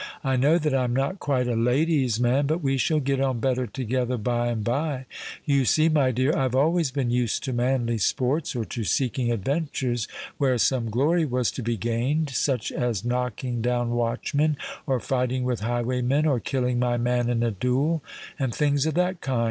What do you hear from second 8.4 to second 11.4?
or to seeking adventures where some glory